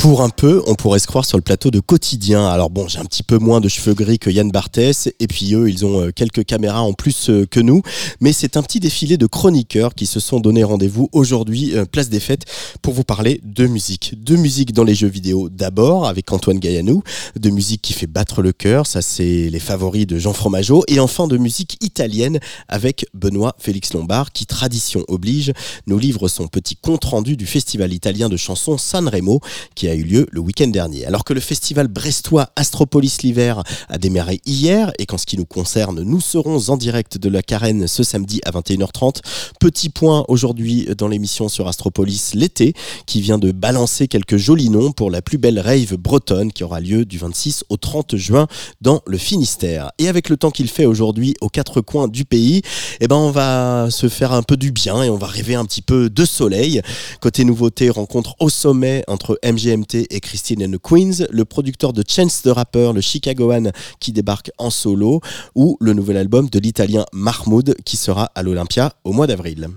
[0.00, 2.46] Pour un peu, on pourrait se croire sur le plateau de quotidien.
[2.46, 5.54] Alors bon, j'ai un petit peu moins de cheveux gris que Yann Barthès, et puis
[5.54, 7.82] eux, ils ont euh, quelques caméras en plus euh, que nous.
[8.18, 12.08] Mais c'est un petit défilé de chroniqueurs qui se sont donné rendez-vous aujourd'hui, euh, place
[12.08, 12.46] des fêtes,
[12.80, 14.14] pour vous parler de musique.
[14.24, 17.02] De musique dans les jeux vidéo d'abord, avec Antoine Gaillanou,
[17.38, 20.98] de musique qui fait battre le cœur, ça c'est les favoris de Jean Fromageau, et
[20.98, 25.52] enfin de musique italienne avec Benoît Félix Lombard, qui, tradition oblige,
[25.86, 29.40] nous livre son petit compte-rendu du festival italien de chansons Sanremo,
[29.74, 31.06] qui eu lieu le week-end dernier.
[31.06, 35.46] Alors que le festival brestois Astropolis l'hiver a démarré hier et qu'en ce qui nous
[35.46, 39.20] concerne, nous serons en direct de la Carène ce samedi à 21h30.
[39.58, 42.74] Petit point aujourd'hui dans l'émission sur Astropolis l'été
[43.06, 46.80] qui vient de balancer quelques jolis noms pour la plus belle rave bretonne qui aura
[46.80, 48.46] lieu du 26 au 30 juin
[48.80, 49.90] dans le Finistère.
[49.98, 52.62] Et avec le temps qu'il fait aujourd'hui aux quatre coins du pays,
[53.00, 55.64] eh ben on va se faire un peu du bien et on va rêver un
[55.64, 56.82] petit peu de soleil.
[57.20, 62.48] Côté nouveauté, rencontre au sommet entre MGM et Christine Queens, le producteur de Chance the
[62.48, 65.20] Rapper, le Chicagoan qui débarque en solo,
[65.54, 69.68] ou le nouvel album de l'italien Mahmoud qui sera à l'Olympia au mois d'avril.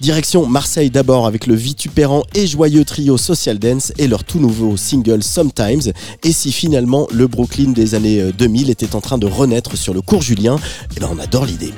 [0.00, 4.76] Direction Marseille d'abord avec le vitupérant et joyeux trio Social Dance et leur tout nouveau
[4.76, 5.92] single Sometimes.
[6.22, 10.00] Et si finalement le Brooklyn des années 2000 était en train de renaître sur le
[10.00, 10.56] cours Julien,
[10.96, 11.72] eh ben on adore l'idée.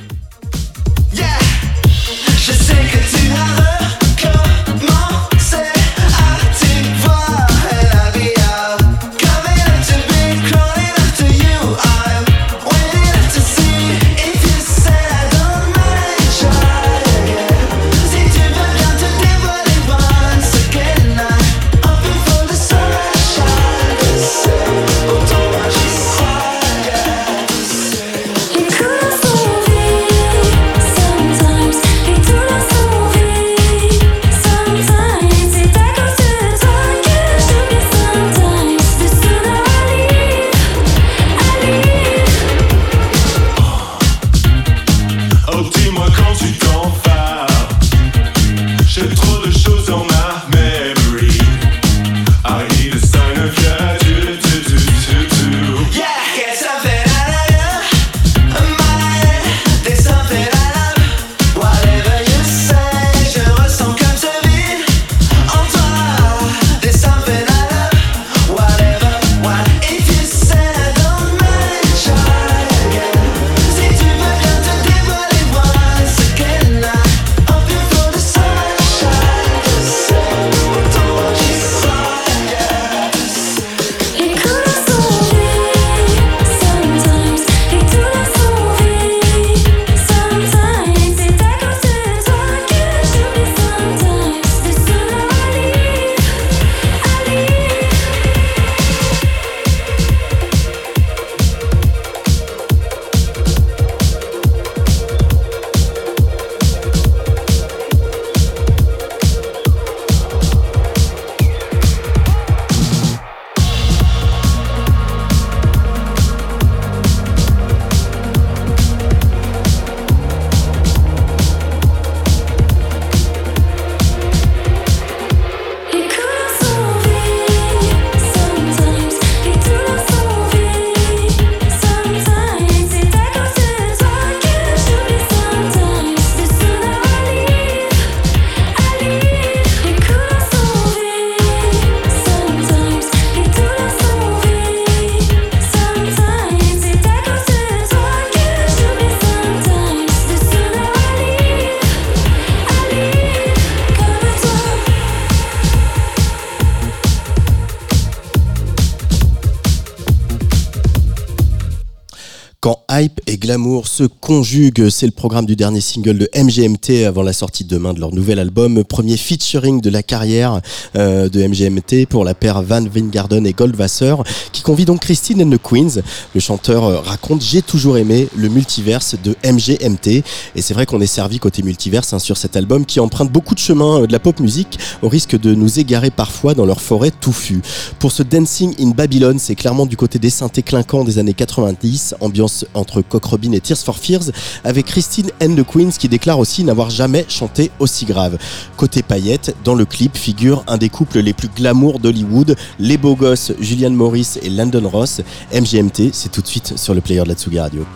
[163.85, 167.99] Se conjuguent, c'est le programme du dernier single de MGMT avant la sortie demain de
[167.99, 170.61] leur nouvel album, premier featuring de la carrière
[170.95, 174.15] euh, de MGMT pour la paire Van Wingarden et Goldwasser,
[174.53, 176.01] qui convie donc Christine and the Queens.
[176.33, 180.23] Le chanteur euh, raconte J'ai toujours aimé le multiverse de MGMT,
[180.55, 183.57] et c'est vrai qu'on est servi côté multiverse hein, sur cet album qui emprunte beaucoup
[183.57, 186.81] de chemins euh, de la pop musique au risque de nous égarer parfois dans leur
[186.81, 187.63] forêt touffue.
[187.99, 192.15] Pour ce Dancing in Babylon, c'est clairement du côté des synthés clinquants des années 90,
[192.21, 194.20] ambiance entre Cock Robin et Tears for Fears,
[194.65, 198.39] avec Christine and the Queens qui déclare aussi n'avoir jamais chanté aussi grave.
[198.77, 203.17] Côté paillettes, dans le clip figure un des couples les plus glamour d'Hollywood, les beaux
[203.17, 205.21] gosses Julian Morris et Landon Ross.
[205.53, 207.87] MGMT, c'est tout de suite sur le player de la Tsugi Radio.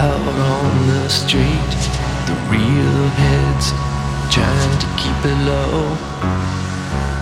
[0.00, 1.72] out on the street.
[2.28, 3.66] The real heads
[4.32, 5.96] trying to keep it low.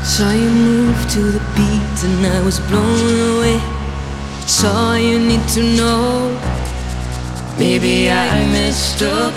[0.05, 3.78] Saw you move to the beat and I was blown away.
[4.51, 6.33] It's all you need to know.
[7.59, 9.35] Maybe I mistook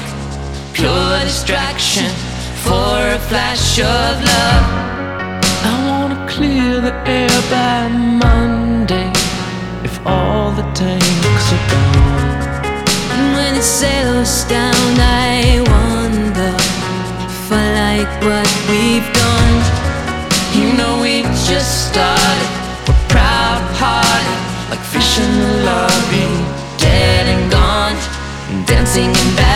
[0.72, 2.10] pure distraction
[2.64, 4.68] for a flash of love.
[5.68, 7.90] I wanna clear the air by
[8.24, 9.12] Monday
[9.84, 12.72] if all the tanks are gone.
[13.12, 14.94] And when it settles down,
[15.28, 16.52] I wonder
[17.28, 19.58] if I like what we've done.
[20.56, 22.61] You know we just started.
[25.12, 29.51] We're proud hearted, like fish in the lobby, dead and gone, dancing in Babylon.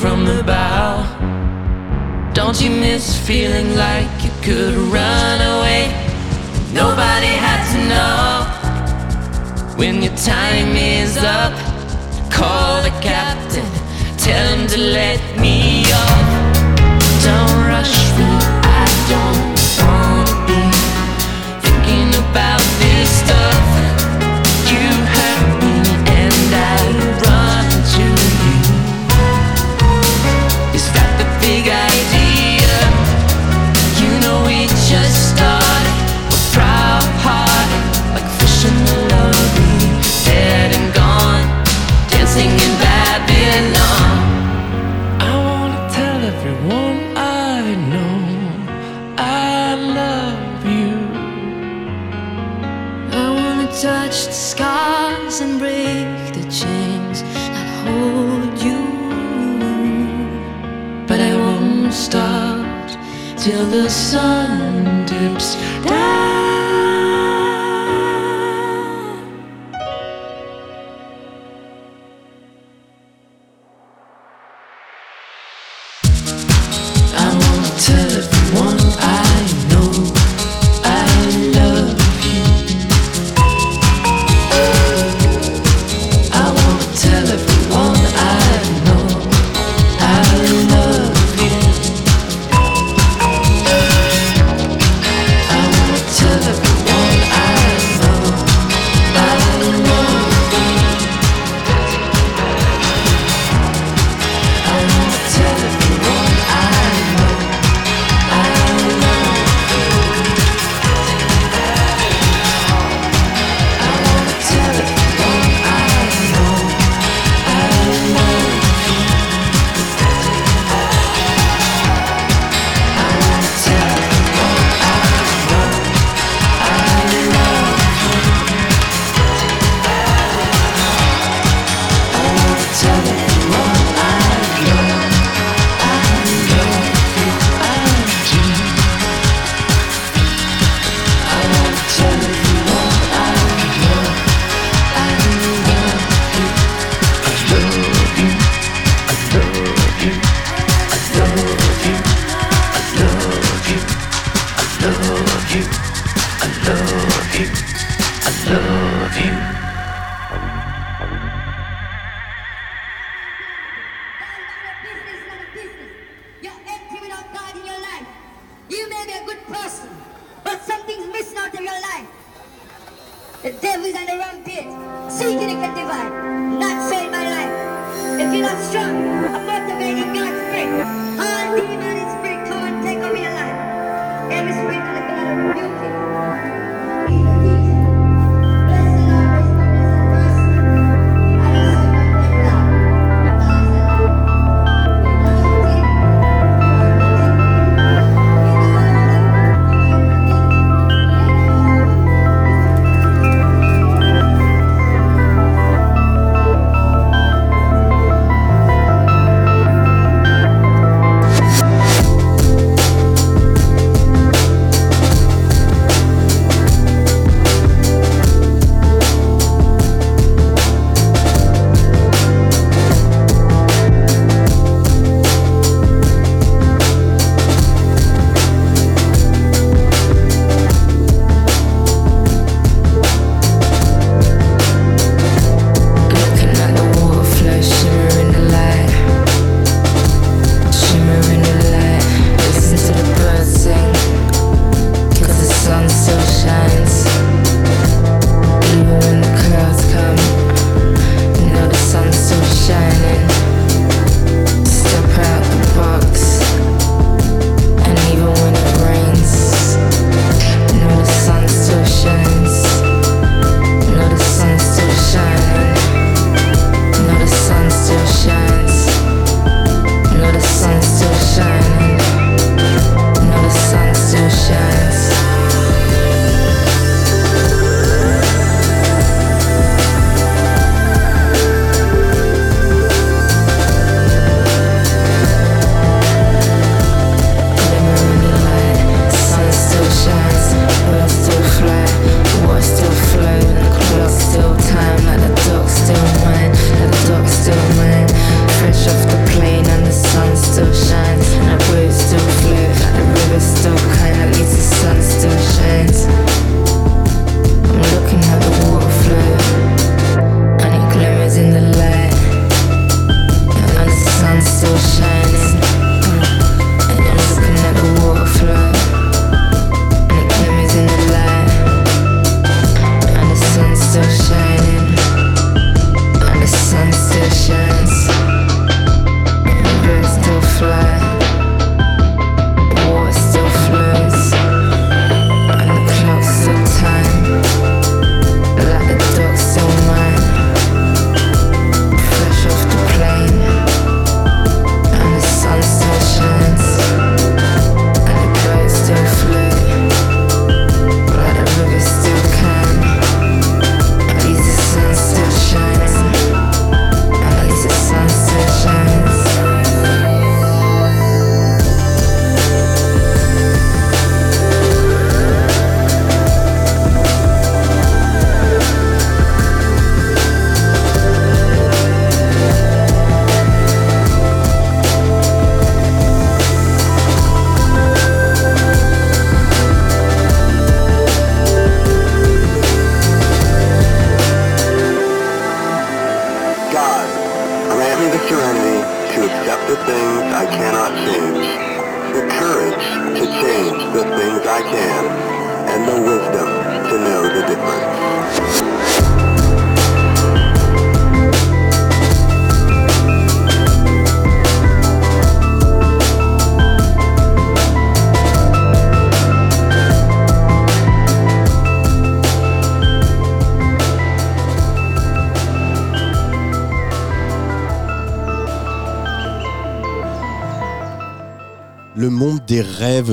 [0.00, 1.04] From the bow.
[2.32, 5.92] Don't you miss feeling like you could run away?
[6.72, 8.46] Nobody had to know.
[9.76, 11.52] When your time is up,
[12.32, 13.68] call the captain,
[14.16, 16.28] tell him to let me off.
[17.22, 18.30] Don't rush me,
[18.82, 20.62] I don't wanna be
[21.60, 23.79] thinking about this stuff.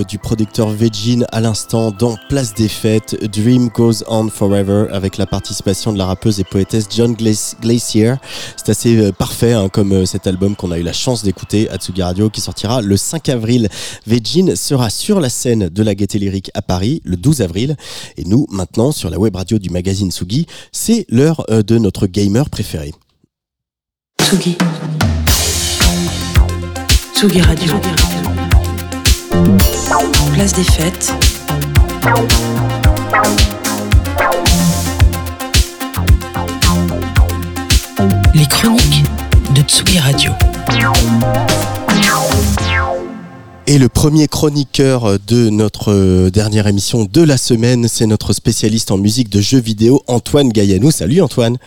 [0.07, 5.25] du producteur Vegin à l'instant dans Place des Fêtes, Dream Goes On Forever, avec la
[5.25, 8.15] participation de la rappeuse et poétesse John Glacier.
[8.55, 11.69] C'est assez euh, parfait hein, comme euh, cet album qu'on a eu la chance d'écouter,
[11.69, 13.69] Atsugi Radio, qui sortira le 5 avril.
[14.05, 17.75] Vegin sera sur la scène de la Gaieté Lyrique à Paris le 12 avril.
[18.17, 22.07] Et nous, maintenant, sur la web radio du magazine Sugi, c'est l'heure euh, de notre
[22.07, 22.93] gamer préféré.
[24.29, 24.57] Sugi.
[27.41, 28.06] Radio.
[30.33, 31.13] Place des fêtes.
[38.33, 39.03] Les chroniques
[39.53, 40.31] de Tsugi Radio.
[43.67, 48.91] Et le premier chroniqueur de notre euh, dernière émission de la semaine, c'est notre spécialiste
[48.91, 50.89] en musique de jeux vidéo, Antoine Gaillanou.
[50.91, 51.57] Salut Antoine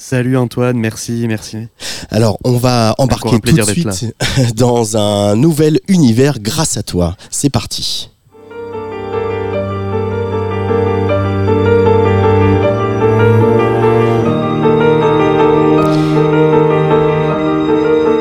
[0.00, 1.56] Salut Antoine, merci, merci.
[2.10, 4.14] Alors, on va embarquer un tout de suite
[4.54, 7.16] dans un nouvel univers grâce à toi.
[7.30, 8.08] C'est parti.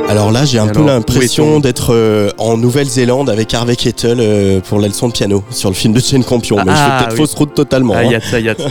[0.09, 4.79] Alors là, j'ai un peu l'impression d'être euh, en Nouvelle-Zélande avec Harvey Kettle euh, pour
[4.79, 6.55] la leçon de piano sur le film de Jane Campion.
[6.65, 7.17] Mais je fais Ah, peut-être oui.
[7.17, 7.93] fausse route totalement.
[7.95, 8.11] Ah, hein.
[8.11, 8.69] y a de ça, y a de ça.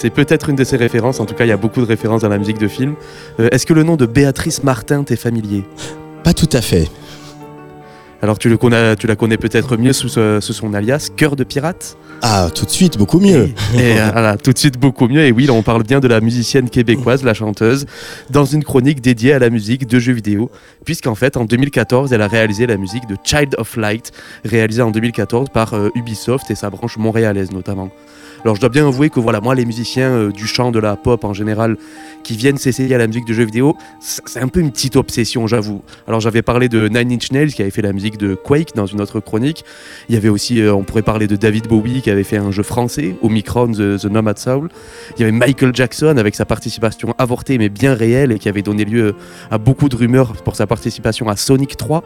[0.00, 2.20] C'est peut-être une de ses références, en tout cas il y a beaucoup de références
[2.22, 2.94] dans la musique de film.
[3.40, 5.64] Euh, Est-ce que le nom de Béatrice Martin t'est familier?
[6.22, 6.88] Pas tout à fait.
[8.22, 11.34] Alors tu, le connais, tu la connais peut-être mieux sous, ce- sous son alias Cœur
[11.34, 11.96] de pirate?
[12.22, 13.50] Ah, tout de suite, beaucoup mieux.
[13.74, 15.22] Et euh, voilà, tout de suite beaucoup mieux.
[15.24, 17.86] Et oui, là, on parle bien de la musicienne québécoise, la chanteuse,
[18.30, 20.50] dans une chronique dédiée à la musique de jeux vidéo,
[20.84, 24.10] puisqu'en fait, en 2014, elle a réalisé la musique de Child of Light,
[24.44, 27.88] réalisée en 2014 par euh, Ubisoft et sa branche montréalaise notamment.
[28.44, 30.96] Alors je dois bien avouer que voilà, moi les musiciens euh, du chant, de la
[30.96, 31.76] pop en général,
[32.22, 35.46] qui viennent s'essayer à la musique de jeux vidéo, c'est un peu une petite obsession,
[35.46, 35.82] j'avoue.
[36.06, 38.86] Alors j'avais parlé de Nine Inch Nails qui avait fait la musique de Quake dans
[38.86, 39.64] une autre chronique.
[40.08, 42.50] Il y avait aussi, euh, on pourrait parler de David Bowie qui avait fait un
[42.50, 44.68] jeu français, Omicron, The, The Nomad Soul.
[45.16, 48.62] Il y avait Michael Jackson avec sa participation avortée mais bien réelle et qui avait
[48.62, 49.14] donné lieu
[49.50, 52.04] à beaucoup de rumeurs pour sa participation à Sonic 3.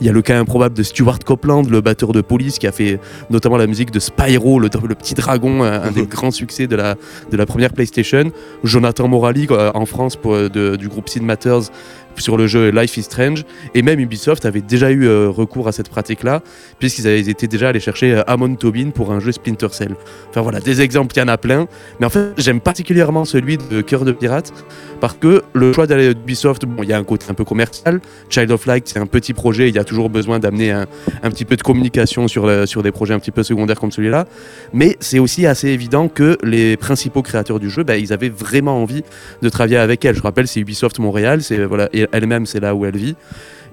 [0.00, 2.72] Il y a le cas improbable de Stuart Copeland, le batteur de police, qui a
[2.72, 6.76] fait notamment la musique de Spyro, le petit dragon, un, un des grands succès de
[6.76, 6.96] la,
[7.30, 8.30] de la première PlayStation.
[8.64, 11.70] Jonathan Morali en France pour, euh, de- du groupe Sid Matters
[12.16, 13.44] sur le jeu Life is Strange.
[13.74, 16.42] Et même Ubisoft avait déjà eu euh, recours à cette pratique-là,
[16.78, 19.94] puisqu'ils avaient été déjà allés chercher euh, Amon Tobin pour un jeu Splinter Cell.
[20.30, 21.66] Enfin voilà, des exemples, il y en a plein.
[22.00, 24.52] Mais en fait, j'aime particulièrement celui de Cœur de Pirate,
[25.00, 28.00] parce que le choix d'aller d'Ubisoft, bon, il y a un côté un peu commercial.
[28.28, 30.86] Child of Light, c'est un petit projet, il y a toujours besoin d'amener un,
[31.22, 34.26] un petit peu de communication sur, sur des projets un petit peu secondaires comme celui-là.
[34.72, 38.80] Mais c'est aussi assez évident que les principaux créateurs du jeu, bah, ils avaient vraiment
[38.80, 39.02] envie
[39.42, 40.14] de travailler avec elle.
[40.14, 43.14] Je rappelle, c'est Ubisoft Montréal, c'est voilà, et elle-même, c'est là où elle vit.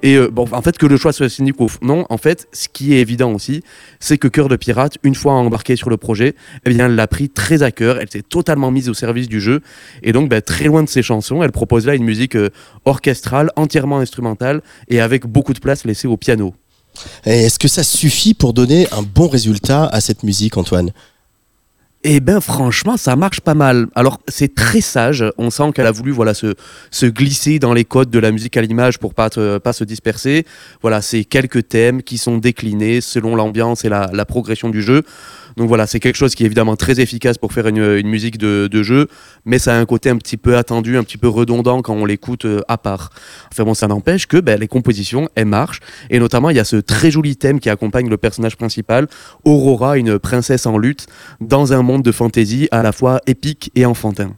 [0.02, 2.68] Et euh, bon, en fait, que le choix soit cynique ou non, en fait, ce
[2.72, 3.64] qui est évident aussi,
[4.00, 7.30] c'est que Cœur de Pirate, une fois embarqué sur le projet, eh elle l'a pris
[7.30, 9.62] très à cœur, elle s'est totalement mise au service du jeu,
[10.04, 12.50] et donc, bah, très loin de ses chansons, elle propose là une musique euh,
[12.86, 16.54] orchestrale, entièrement instrumentale, et avec beaucoup de place laissée au piano.
[17.26, 20.92] Est-ce que ça suffit pour donner un bon résultat à cette musique, Antoine?
[22.06, 23.88] Eh ben franchement, ça marche pas mal.
[23.94, 25.26] Alors c'est très sage.
[25.38, 26.56] On sent qu'elle a voulu voilà se,
[26.92, 30.46] se glisser dans les codes de la musique à l'image pour pas pas se disperser.
[30.82, 35.04] Voilà, c'est quelques thèmes qui sont déclinés selon l'ambiance et la, la progression du jeu.
[35.58, 38.68] Donc voilà, c'est quelque chose qui est évidemment très efficace pour faire une, musique de,
[38.72, 39.08] de jeu,
[39.46, 42.06] mais ça a un côté un petit peu attendu, un petit peu redondant quand on
[42.06, 43.10] l'écoute euh, à part.
[43.52, 46.66] Enfin bon, ça n'empêche que ben, les compositions, elles marchent, et notamment il y a
[46.66, 49.08] ce très joli thème qui accompagne le personnage principal,
[49.46, 51.08] Aurora, une princesse en lutte,
[51.42, 54.32] dans un monde de fantasy à la fois épique et enfantin.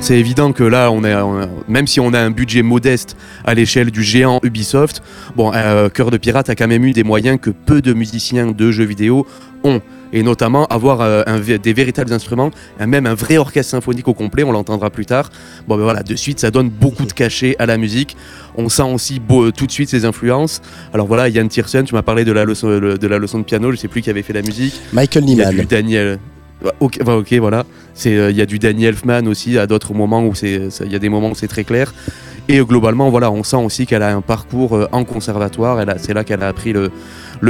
[0.00, 3.54] C'est évident que là, on est, on- même si on a un budget modeste à
[3.54, 5.02] l'échelle du géant Ubisoft,
[5.36, 8.52] bon, euh, Cœur de Pirate a quand même eu des moyens que peu de musiciens
[8.52, 9.26] de jeux vidéo
[9.64, 9.80] ont.
[10.14, 14.12] Et notamment avoir euh, un des véritables instruments, et même un vrai orchestre symphonique au
[14.14, 15.30] complet, on l'entendra plus tard.
[15.66, 18.16] Bon ben voilà, de suite, ça donne beaucoup de cachet à la musique.
[18.56, 20.60] On sent aussi beau- tout de suite ses influences.
[20.92, 23.44] Alors voilà, Yann Tiersen, tu m'as parlé de la, leçon, le- de la leçon de
[23.44, 24.74] piano, je sais plus qui avait fait la musique.
[24.92, 25.64] Michael a Nyman.
[25.68, 26.18] Daniel.
[26.80, 27.64] Ok, ouais, ok, voilà.
[28.06, 30.94] Euh, il y a du Danny Elfman aussi à d'autres moments où c'est, il y
[30.94, 31.92] a des moments où c'est très clair.
[32.48, 35.84] Et euh, globalement, voilà, on sent aussi qu'elle a un parcours euh, en conservatoire.
[35.98, 36.90] C'est là qu'elle a appris le,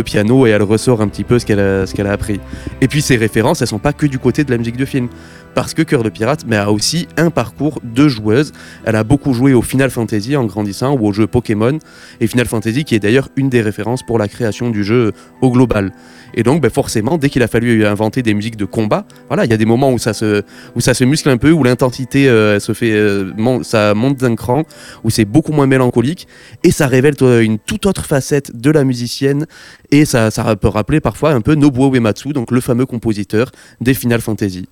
[0.02, 2.40] piano et elle ressort un petit peu ce qu'elle a, appris.
[2.80, 5.08] Et puis ces références, elles sont pas que du côté de la musique de film.
[5.54, 8.52] Parce que Cœur de Pirate mais a aussi un parcours de joueuse.
[8.84, 11.78] Elle a beaucoup joué au Final Fantasy en grandissant ou au jeu Pokémon.
[12.20, 15.50] Et Final Fantasy qui est d'ailleurs une des références pour la création du jeu au
[15.50, 15.92] global.
[16.34, 19.50] Et donc, ben, forcément, dès qu'il a fallu inventer des musiques de combat, voilà, il
[19.50, 20.42] y a des moments où ça se,
[20.74, 24.64] où muscle un peu, où l'intensité euh, se fait, euh, ça monte d'un cran,
[25.04, 26.26] où c'est beaucoup moins mélancolique,
[26.64, 29.46] et ça révèle une toute autre facette de la musicienne,
[29.90, 33.94] et ça, ça peut rappeler parfois un peu Nobuo Uematsu, donc le fameux compositeur des
[33.94, 34.66] Final Fantasy.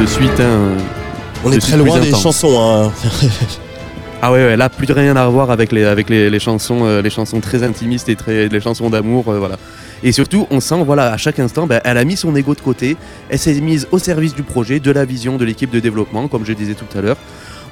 [0.00, 0.74] De suite, hein,
[1.44, 2.22] On est très loin des intense.
[2.22, 2.58] chansons.
[2.60, 2.92] hein.
[4.22, 6.84] Ah ouais, ouais, là plus de rien à voir avec les, avec les, les chansons,
[6.86, 9.56] euh, les chansons très intimistes et très, les chansons d'amour, euh, voilà.
[10.02, 12.60] Et surtout, on sent, voilà, à chaque instant, ben, elle a mis son ego de
[12.62, 12.96] côté,
[13.28, 16.46] elle s'est mise au service du projet, de la vision de l'équipe de développement, comme
[16.46, 17.18] je disais tout à l'heure.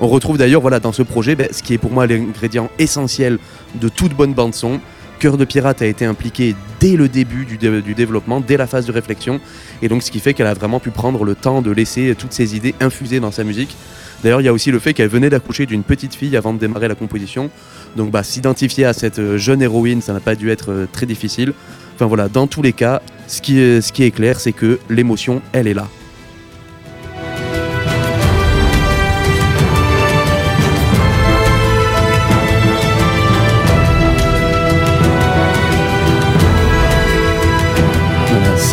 [0.00, 3.38] On retrouve d'ailleurs, voilà, dans ce projet, ben, ce qui est pour moi l'ingrédient essentiel
[3.80, 4.80] de toute bonne bande son.
[5.18, 8.66] Cœur de Pirate a été impliqué dès le début du, dé- du développement, dès la
[8.66, 9.40] phase de réflexion,
[9.80, 12.32] et donc ce qui fait qu'elle a vraiment pu prendre le temps de laisser toutes
[12.32, 13.74] ses idées infuser dans sa musique.
[14.22, 16.58] D'ailleurs, il y a aussi le fait qu'elle venait d'accoucher d'une petite fille avant de
[16.58, 17.50] démarrer la composition.
[17.96, 21.04] Donc, bah, s'identifier à cette euh, jeune héroïne, ça n'a pas dû être euh, très
[21.04, 21.52] difficile.
[21.94, 25.74] Enfin voilà, dans tous les cas, ce qui est clair, c'est que l'émotion, elle est
[25.74, 25.88] là.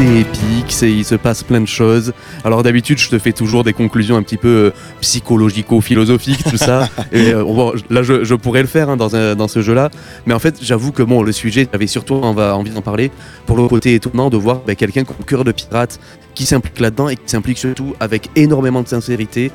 [0.02, 2.14] C'est épique, c'est- il se passe plein de choses.
[2.44, 6.90] Alors d'habitude, je te fais toujours des conclusions un petit peu euh, psychologico-philosophiques, tout ça.
[7.12, 9.90] Et, euh, bon, là, je, je pourrais le faire hein, dans, un- dans ce jeu-là.
[10.26, 13.12] Mais en fait, j'avoue que bon, le sujet, j'avais surtout envie, envie d'en parler
[13.46, 16.00] pour le côté étonnant de voir bah, quelqu'un comme cœur de pirate
[16.34, 19.52] qui s'implique là-dedans et qui s'implique surtout avec énormément de sincérité.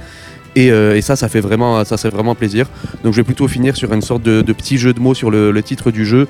[0.57, 2.67] Et, euh, et ça, ça fait vraiment, ça vraiment plaisir.
[3.05, 5.31] Donc, je vais plutôt finir sur une sorte de, de petit jeu de mots sur
[5.31, 6.27] le, le titre du jeu,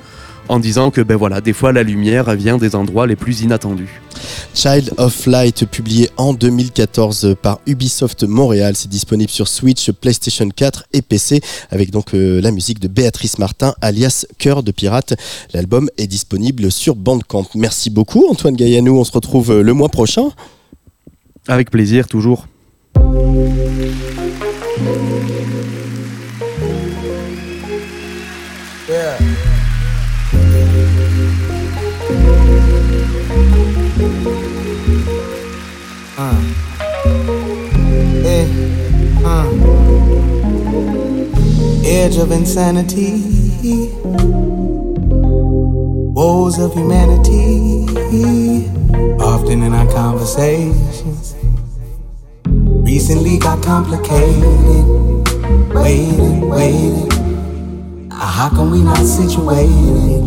[0.49, 4.01] en disant que ben voilà, des fois la lumière vient des endroits les plus inattendus.
[4.53, 8.75] Child of Light, publié en 2014 par Ubisoft Montréal.
[8.75, 13.39] C'est disponible sur Switch, PlayStation 4 et PC, avec donc euh, la musique de Béatrice
[13.39, 15.13] Martin, alias Cœur de Pirate.
[15.53, 17.45] L'album est disponible sur Bandcamp.
[17.55, 18.97] Merci beaucoup, Antoine Gaillanou.
[18.97, 20.29] On se retrouve euh, le mois prochain.
[21.47, 22.47] Avec plaisir, toujours.
[36.19, 36.41] Uh.
[38.25, 38.47] Eh.
[39.23, 39.47] Uh.
[41.85, 43.91] Edge of insanity.
[46.13, 47.85] Woes of humanity.
[49.19, 51.36] Often in our conversations.
[52.87, 54.45] Recently got complicated.
[55.75, 57.11] Waiting, waiting.
[58.09, 60.23] Uh, how come we not situated?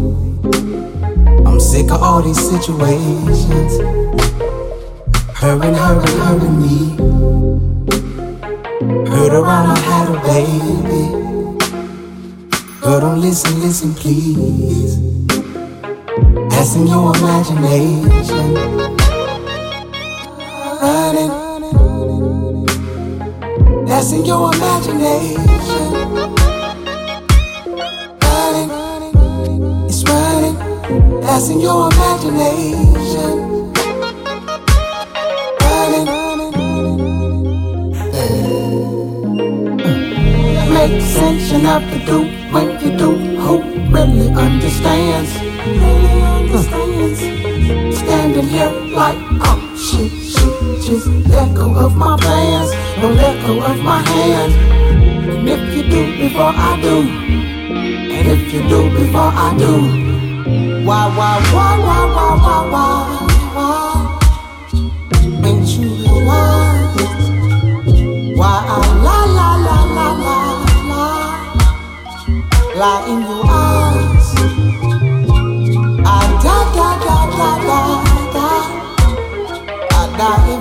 [1.46, 3.78] I'm sick of all these situations.
[5.36, 6.96] Hurting, hurting, hurting me.
[9.08, 11.04] Heard around I had a baby.
[12.82, 15.00] Girl, don't listen, listen, please.
[16.50, 18.54] That's in your imagination.
[20.82, 21.49] Running.
[23.90, 25.36] That's in your imagination.
[28.22, 28.70] Running.
[29.88, 31.20] It's running.
[31.20, 33.72] That's in your imagination.
[35.60, 36.06] Running.
[40.72, 42.18] Make sense enough to do
[42.52, 43.10] when you do.
[43.42, 43.58] Who
[43.90, 45.34] really understands?
[45.66, 47.18] Really understands.
[47.98, 52.79] Standing here like, oh shit, shit, just let go of my plans.
[53.00, 54.52] Don't let go of my hand.
[55.30, 56.96] And if you do before I do,
[58.12, 59.72] and if you do before I do,
[60.84, 63.00] why, why, ah, why, why, why, why, why,
[63.56, 63.78] why?
[65.48, 67.24] Ain't you realize
[68.36, 70.60] why I lie, lie, lie, lie, lie,
[70.90, 71.40] lie,
[72.76, 74.28] lie in your eyes?
[76.04, 77.96] I die, die, die, die, die,
[78.36, 78.68] die.
[79.90, 80.59] I die every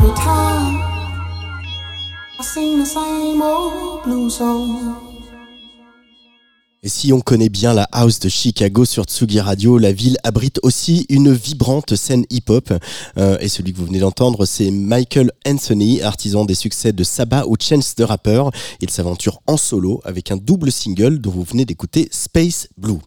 [6.81, 10.59] Et si on connaît bien la house de Chicago sur Tsugi Radio, la ville abrite
[10.63, 12.73] aussi une vibrante scène hip-hop.
[13.17, 17.45] Euh, et celui que vous venez d'entendre, c'est Michael Anthony, artisan des succès de Saba
[17.47, 18.43] ou Chance the Rapper.
[18.79, 22.99] Il s'aventure en solo avec un double single dont vous venez d'écouter Space Blue.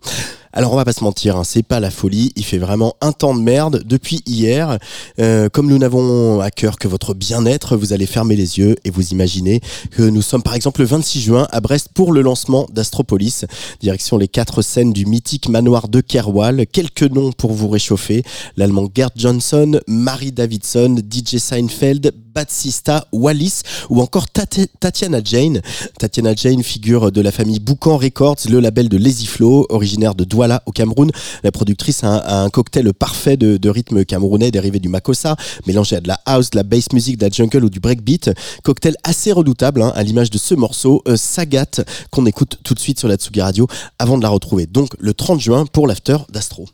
[0.55, 3.13] Alors on va pas se mentir, hein, c'est pas la folie, il fait vraiment un
[3.13, 4.79] temps de merde depuis hier.
[5.19, 8.91] Euh, comme nous n'avons à cœur que votre bien-être, vous allez fermer les yeux et
[8.91, 9.61] vous imaginez
[9.93, 13.47] que nous sommes par exemple le 26 juin à Brest pour le lancement d'Astropolis.
[13.81, 16.67] Direction les quatre scènes du mythique manoir de Kerwal.
[16.67, 18.23] Quelques noms pour vous réchauffer.
[18.59, 25.61] L'allemand Gerd Johnson, Marie Davidson, DJ Seinfeld, Batsista, Wallis ou encore Tatiana Jane.
[25.99, 30.25] Tatiana Jane, figure de la famille Boucan Records, le label de Lazy Flow, originaire de
[30.25, 31.11] Douala au Cameroun.
[31.43, 36.01] La productrice a un, cocktail parfait de, de rythme camerounais dérivé du makossa, mélangé à
[36.01, 38.31] de la house, de la bass music, de la jungle ou du breakbeat.
[38.63, 42.81] Cocktail assez redoutable, hein, à l'image de ce morceau, euh, Sagat, qu'on écoute tout de
[42.81, 43.67] suite sur la Tsugi Radio
[43.99, 44.67] avant de la retrouver.
[44.67, 46.67] Donc le 30 juin pour l'after d'Astro.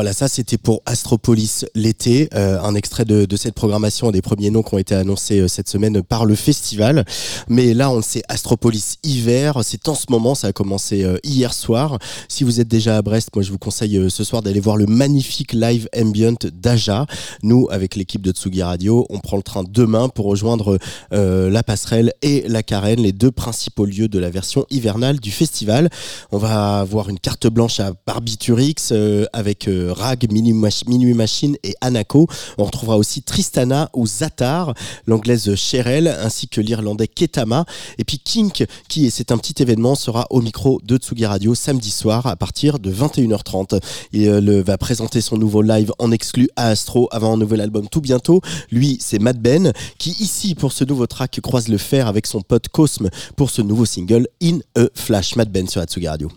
[0.00, 4.62] Voilà, ça c'était pour Astropolis l'été, euh, un extrait de, cette programmation des premiers noms
[4.62, 7.04] qui ont été annoncés euh, cette semaine par le festival.
[7.50, 11.52] Mais là, on sait, Astropolis hiver, c'est en ce moment, ça a commencé euh, hier
[11.52, 11.98] soir.
[12.28, 14.86] Si vous êtes déjà à Brest, moi je vous conseille ce soir d'aller voir le
[14.86, 17.04] magnifique live ambient d'Aja.
[17.42, 20.78] Nous, avec l'équipe de Tsugi Radio, on prend le train demain pour rejoindre
[21.10, 25.90] la passerelle et la carène, les deux principaux lieux de la version hivernale du festival.
[26.32, 28.94] On va avoir une carte blanche à Barbiturix
[29.34, 32.26] avec Rag, Minuit Machine et Anako.
[32.58, 34.74] On retrouvera aussi Tristana ou Zatar,
[35.06, 37.64] l'anglaise Cheryl, ainsi que l'irlandais Ketama.
[37.98, 41.90] Et puis Kink, qui, c'est un petit événement, sera au micro de Tsugi Radio samedi
[41.90, 43.80] soir à partir de 21h30.
[44.12, 47.88] Il euh, va présenter son nouveau live en exclu à Astro avant un nouvel album
[47.88, 48.40] tout bientôt.
[48.70, 52.40] Lui, c'est Mad Ben, qui ici, pour ce nouveau track, croise le fer avec son
[52.40, 55.36] pote Cosme pour ce nouveau single In a Flash.
[55.36, 56.30] Mad Ben sur Atsugi Radio.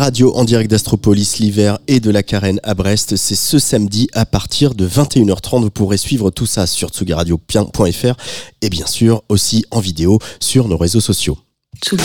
[0.00, 4.24] Radio en direct d'Astropolis l'hiver et de la Carène à Brest, c'est ce samedi à
[4.24, 5.60] partir de 21h30.
[5.60, 8.14] Vous pourrez suivre tout ça sur tsugiradio.fr
[8.62, 11.36] et bien sûr aussi en vidéo sur nos réseaux sociaux.
[11.84, 12.02] Tsugi.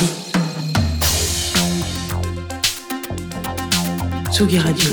[4.29, 4.89] Tsugi Radio.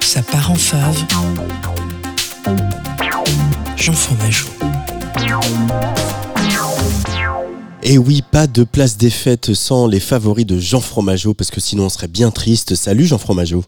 [0.00, 1.02] Ça part en fave.
[3.74, 4.48] Jean Fromageau.
[7.82, 11.60] Et oui, pas de place des fêtes sans les favoris de Jean Fromageau parce que
[11.60, 12.74] sinon on serait bien triste.
[12.74, 13.64] Salut Jean Fromageau.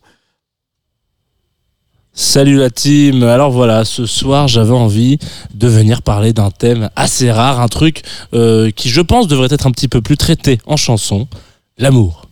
[2.12, 3.22] Salut la team.
[3.22, 5.18] Alors voilà, ce soir j'avais envie
[5.54, 8.02] de venir parler d'un thème assez rare, un truc
[8.34, 11.28] euh, qui je pense devrait être un petit peu plus traité en chanson,
[11.78, 12.30] l'amour.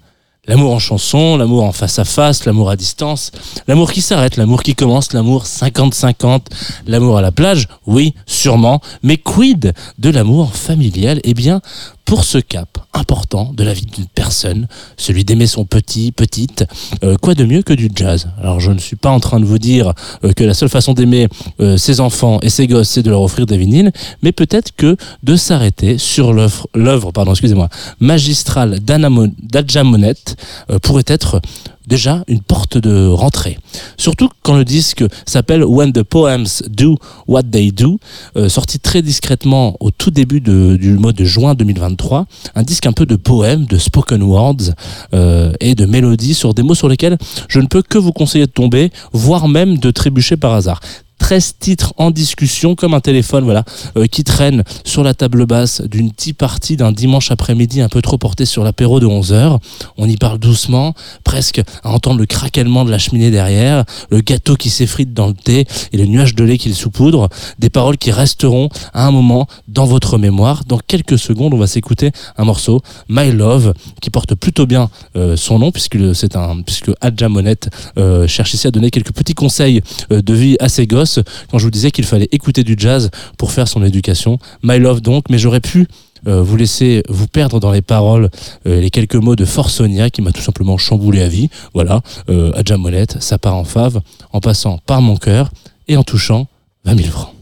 [0.48, 3.32] L'amour en chanson, l'amour en face à face, l'amour à distance,
[3.66, 6.40] l'amour qui s'arrête, l'amour qui commence, l'amour 50-50,
[6.86, 11.20] l'amour à la plage, oui, sûrement, mais quid de l'amour familial?
[11.24, 11.60] Eh bien,
[12.08, 16.64] pour ce cap important de la vie d'une personne, celui d'aimer son petit, petite,
[17.04, 18.28] euh, quoi de mieux que du jazz?
[18.40, 19.92] Alors je ne suis pas en train de vous dire
[20.24, 21.28] euh, que la seule façon d'aimer
[21.60, 23.92] euh, ses enfants et ses gosses, c'est de leur offrir des vinyles,
[24.22, 27.68] mais peut-être que de s'arrêter sur l'œuvre, pardon, excusez-moi,
[28.00, 30.36] magistrale d'Anna Mo- d'Adja Monette
[30.70, 31.42] euh, pourrait être
[31.88, 33.58] déjà une porte de rentrée.
[33.96, 37.98] Surtout quand le disque s'appelle When the Poems Do What They Do,
[38.36, 42.92] euh, sorti très discrètement au tout début du mois de juin 2023, un disque un
[42.92, 44.74] peu de poèmes, de spoken words
[45.14, 47.18] euh, et de mélodies sur des mots sur lesquels
[47.48, 50.80] je ne peux que vous conseiller de tomber, voire même de trébucher par hasard.
[51.18, 53.64] 13 titres en discussion comme un téléphone voilà
[53.96, 58.02] euh, qui traîne sur la table basse d'une tea party d'un dimanche après-midi un peu
[58.02, 59.58] trop porté sur l'apéro de 11h.
[59.96, 60.94] On y parle doucement,
[61.24, 65.34] presque à entendre le craquellement de la cheminée derrière, le gâteau qui s'effrite dans le
[65.34, 69.46] thé et le nuage de lait qu'il saupoudre, des paroles qui resteront à un moment
[69.66, 70.64] dans votre mémoire.
[70.66, 75.36] Dans quelques secondes, on va s'écouter un morceau My Love qui porte plutôt bien euh,
[75.36, 79.34] son nom puisque c'est un puisque Adja Monette euh, cherche ici à donner quelques petits
[79.34, 81.07] conseils de vie à ses gosses
[81.50, 84.38] quand je vous disais qu'il fallait écouter du jazz pour faire son éducation.
[84.62, 85.86] My Love donc, mais j'aurais pu
[86.26, 88.30] euh, vous laisser vous perdre dans les paroles,
[88.66, 91.48] euh, les quelques mots de Forsonia qui m'a tout simplement chamboulé à vie.
[91.74, 94.00] Voilà, euh, Adja Monette, ça part en fave,
[94.32, 95.50] en passant par mon cœur
[95.86, 96.46] et en touchant
[96.84, 97.37] 20 000 francs.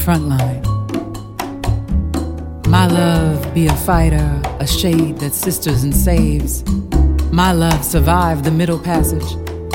[0.00, 0.66] Be a frontline.
[2.66, 6.64] My love be a fighter, a shade that sisters and saves.
[7.32, 9.34] My love survived the middle passage,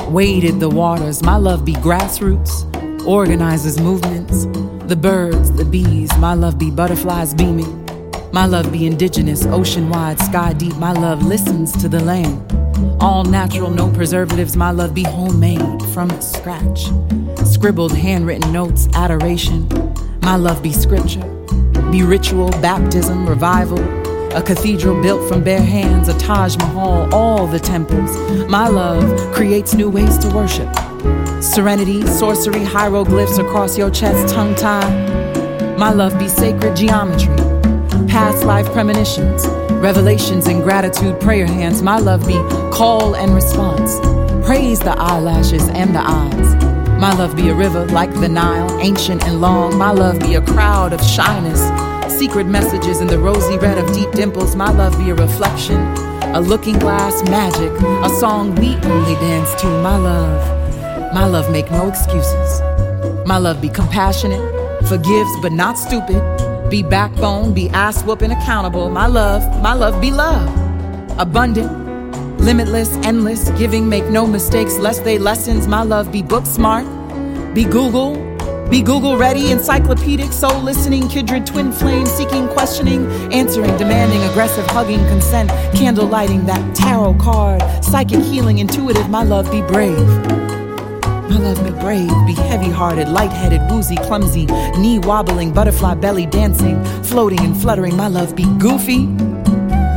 [0.09, 1.21] waded the waters.
[1.23, 2.65] My love be grassroots,
[3.05, 4.45] organizes movements.
[4.87, 7.81] The birds, the bees, my love be butterflies beaming.
[8.31, 10.75] My love be indigenous, ocean wide, sky deep.
[10.77, 12.41] My love listens to the land.
[13.01, 14.55] All natural, no preservatives.
[14.55, 16.89] My love be homemade from scratch.
[17.45, 19.69] Scribbled, handwritten notes, adoration.
[20.25, 21.23] My love be scripture,
[21.91, 23.77] be ritual, baptism, revival.
[24.35, 28.17] A cathedral built from bare hands, a Taj Mahal, all the temples.
[28.49, 29.05] My love
[29.35, 30.67] creates new ways to worship.
[31.43, 35.77] Serenity, sorcery, hieroglyphs across your chest, tongue tied.
[35.77, 37.37] My love be sacred geometry,
[38.07, 41.83] past life premonitions, revelations and gratitude, prayer hands.
[41.83, 42.39] My love be
[42.75, 43.99] call and response.
[44.43, 46.74] Praise the eyelashes and the eyes.
[46.99, 49.77] My love be a river like the Nile, ancient and long.
[49.77, 51.61] My love be a crowd of shyness,
[52.11, 54.55] secret messages in the rosy red of deep dimples.
[54.55, 55.77] My love be a reflection,
[56.33, 57.71] a looking glass magic,
[58.03, 59.67] a song we only dance to.
[59.67, 62.61] My love, my love make no excuses.
[63.27, 64.41] My love be compassionate,
[64.87, 66.21] forgives but not stupid.
[66.69, 68.89] Be backbone, be ass whooping accountable.
[68.89, 70.49] My love, my love be love.
[71.19, 71.84] Abundant,
[72.45, 75.67] limitless, endless, giving, make no mistakes, lest they lessons.
[75.67, 76.85] My love be book smart,
[77.55, 78.15] be Google,
[78.69, 84.99] be Google ready, encyclopedic, soul listening, kindred, twin flame, seeking, questioning, answering, demanding, aggressive, hugging,
[85.07, 89.09] consent, candle lighting, that tarot card, psychic healing, intuitive.
[89.09, 90.07] My love be brave.
[91.27, 94.45] My love be brave, be heavy hearted, light headed, woozy, clumsy,
[94.77, 97.97] knee wobbling, butterfly belly dancing, floating and fluttering.
[97.97, 99.07] My love be goofy.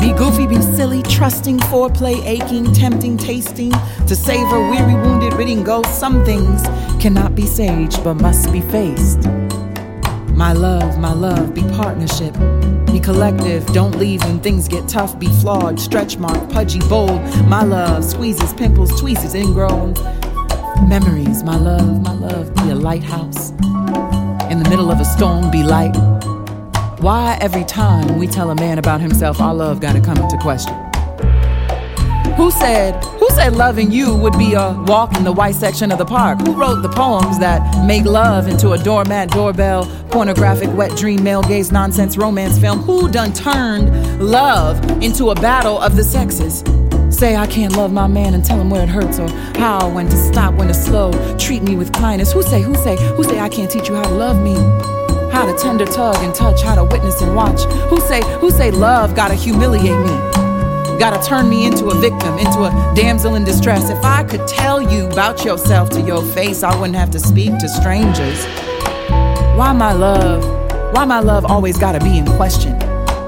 [0.01, 3.73] Be goofy, be silly, trusting, foreplay, aching, tempting, tasting,
[4.07, 5.99] to savor, weary, wounded, ridding ghosts.
[5.99, 6.63] Some things
[7.03, 9.25] cannot be saged but must be faced.
[10.37, 12.33] My love, my love, be partnership.
[12.87, 15.19] Be collective, don't leave when things get tough.
[15.19, 17.21] Be flawed, stretch mark, pudgy, bold.
[17.49, 19.95] My love squeezes, pimples, tweezes, ingrown.
[20.89, 23.51] Memories, my love, my love, be a lighthouse.
[24.49, 25.97] In the middle of a storm, be light.
[27.01, 30.75] Why every time we tell a man about himself, our love gotta come into question?
[32.35, 35.99] Who said, who said loving you would be a walk in the white section of
[35.99, 36.41] the park?
[36.41, 41.43] Who wrote the poems that make love into a doormat, doorbell, pornographic, wet dream, male
[41.43, 42.81] gaze, nonsense, romance film?
[42.81, 46.65] Who done turned love into a battle of the sexes?
[47.17, 50.09] Say I can't love my man and tell him where it hurts or how, when
[50.09, 52.33] to stop, when to slow, treat me with kindness.
[52.33, 54.57] Who say, who say, who say I can't teach you how to love me?
[55.31, 57.63] How to tender tug and touch, how to witness and watch.
[57.91, 60.39] Who say, who say love gotta humiliate me?
[60.99, 63.89] Gotta turn me into a victim, into a damsel in distress.
[63.89, 67.57] If I could tell you about yourself to your face, I wouldn't have to speak
[67.59, 68.45] to strangers.
[69.57, 70.43] Why my love?
[70.95, 72.77] Why my love always gotta be in question?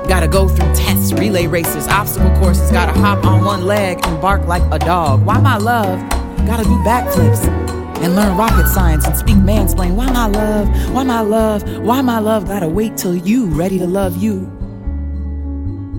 [0.09, 4.46] Gotta go through tests, relay races, obstacle courses, gotta hop on one leg and bark
[4.46, 5.24] like a dog.
[5.24, 6.01] Why my love?
[6.46, 7.59] Gotta do backflips
[8.01, 9.94] and learn rocket science and speak mansplain.
[9.94, 10.68] Why my love?
[10.92, 11.62] Why my love?
[11.80, 14.40] Why my love gotta wait till you ready to love you?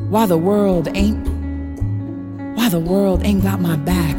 [0.10, 1.32] Why the world ain't
[2.56, 4.16] why the world ain't got my back.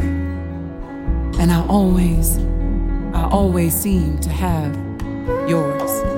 [1.38, 2.38] And I always,
[3.14, 4.74] I always seem to have
[5.48, 6.11] yours.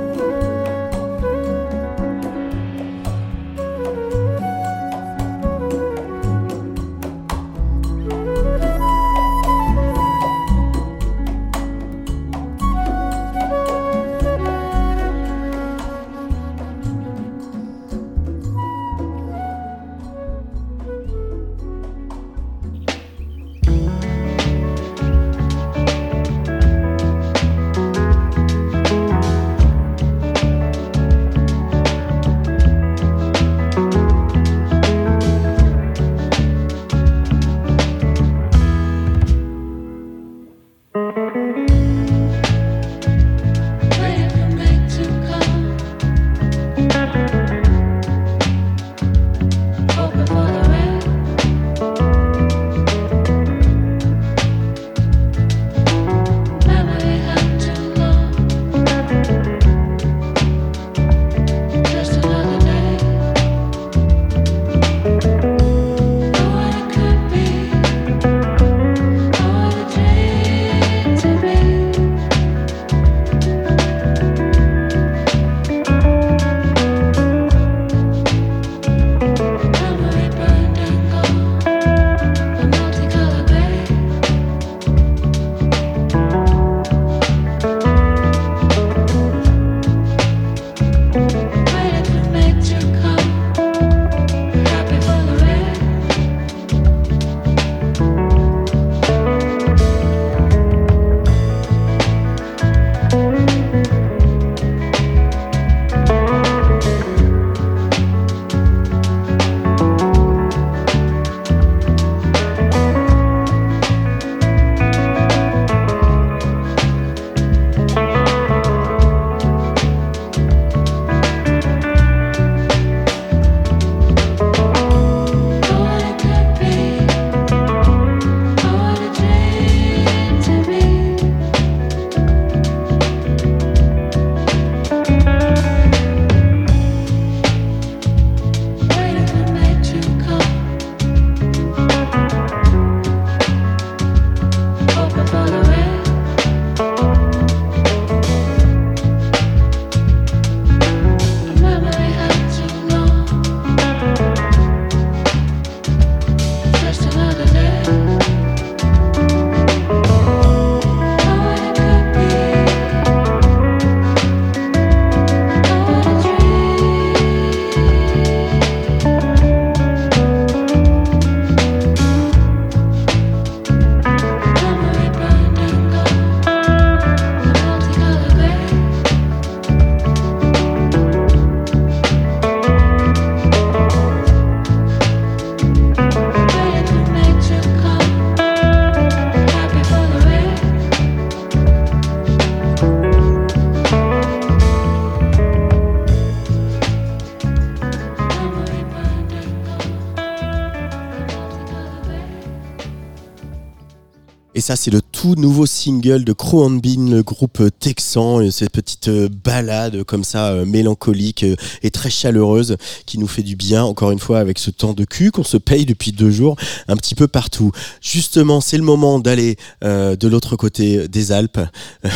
[204.65, 208.71] Ça, c'est le tout nouveau single de Crow and Bean, le groupe texan, et cette
[208.71, 213.57] petite euh, balade comme ça euh, mélancolique euh, et très chaleureuse qui nous fait du
[213.57, 216.57] bien, encore une fois, avec ce temps de cul qu'on se paye depuis deux jours
[216.89, 217.73] un petit peu partout.
[218.01, 221.61] Justement, c'est le moment d'aller de l'autre côté des Alpes.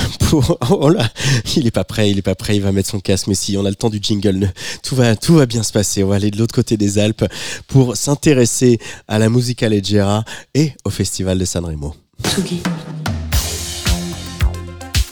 [0.70, 1.10] Oh là,
[1.56, 3.56] il est pas prêt, il est pas prêt, il va mettre son casque, mais si,
[3.56, 6.04] on a le temps du jingle, tout va, tout va bien se passer.
[6.04, 7.24] On va aller de l'autre côté des Alpes
[7.66, 10.24] pour s'intéresser à la musica leggera
[10.54, 11.94] et au festival de Sanremo.
[12.24, 12.60] Tsugi.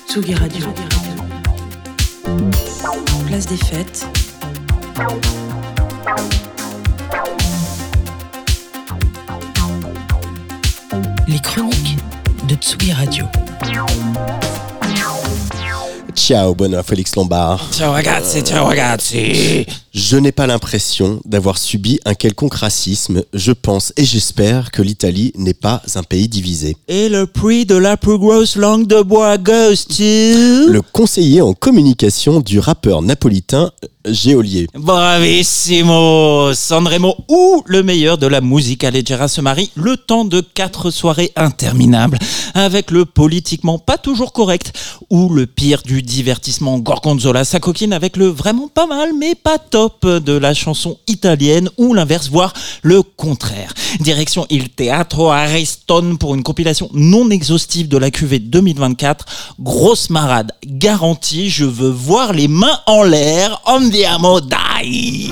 [0.09, 0.67] Tsugi Radio.
[3.27, 4.07] Place des fêtes.
[11.29, 11.97] Les chroniques
[12.49, 13.27] de Tsugi Radio.
[16.15, 17.61] Ciao, bonheur Félix Lombard.
[17.73, 19.67] Ciao ragazzi, ciao ragazzi.
[19.97, 23.23] Je n'ai pas l'impression d'avoir subi un quelconque racisme.
[23.33, 26.77] Je pense et j'espère que l'Italie n'est pas un pays divisé.
[26.87, 30.71] Et le prix de la plus grosse langue de bois goes to...
[30.71, 34.69] Le conseiller en communication du rappeur napolitain euh, Géolier.
[34.75, 40.91] Bravissimo Sanremo ou le meilleur de la musique leggera se marie le temps de quatre
[40.91, 42.19] soirées interminables
[42.55, 44.73] avec le politiquement pas toujours correct
[45.11, 49.59] ou le pire du divertissement Gorgonzola sa coquine avec le vraiment pas mal mais pas
[49.59, 53.73] top de la chanson italienne ou l'inverse voire le contraire.
[54.01, 59.25] Direction Il Teatro Aristone pour une compilation non exhaustive de la QV 2024.
[59.61, 63.61] Grosse marade garantie, je veux voir les mains en l'air.
[63.65, 65.31] Andiamo dai!